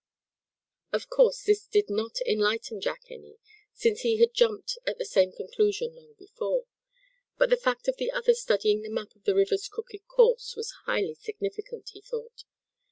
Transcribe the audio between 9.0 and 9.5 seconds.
of the